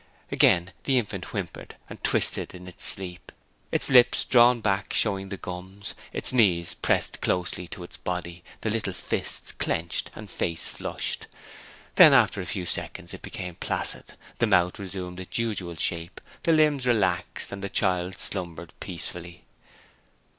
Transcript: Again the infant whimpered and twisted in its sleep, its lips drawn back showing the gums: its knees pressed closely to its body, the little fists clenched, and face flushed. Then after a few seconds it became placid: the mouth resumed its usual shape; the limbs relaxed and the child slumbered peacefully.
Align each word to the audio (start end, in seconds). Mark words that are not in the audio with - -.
Again 0.31 0.71
the 0.85 0.97
infant 0.97 1.25
whimpered 1.25 1.75
and 1.87 2.03
twisted 2.03 2.55
in 2.55 2.67
its 2.67 2.83
sleep, 2.87 3.31
its 3.71 3.87
lips 3.87 4.23
drawn 4.23 4.59
back 4.59 4.93
showing 4.95 5.29
the 5.29 5.37
gums: 5.37 5.93
its 6.11 6.33
knees 6.33 6.73
pressed 6.73 7.21
closely 7.21 7.67
to 7.67 7.83
its 7.83 7.97
body, 7.97 8.43
the 8.61 8.71
little 8.71 8.93
fists 8.93 9.51
clenched, 9.51 10.09
and 10.15 10.31
face 10.31 10.67
flushed. 10.67 11.27
Then 11.97 12.13
after 12.15 12.41
a 12.41 12.47
few 12.47 12.65
seconds 12.65 13.13
it 13.13 13.21
became 13.21 13.53
placid: 13.53 14.15
the 14.39 14.47
mouth 14.47 14.79
resumed 14.79 15.19
its 15.19 15.37
usual 15.37 15.75
shape; 15.75 16.19
the 16.41 16.51
limbs 16.51 16.87
relaxed 16.87 17.51
and 17.51 17.63
the 17.63 17.69
child 17.69 18.17
slumbered 18.17 18.73
peacefully. 18.79 19.43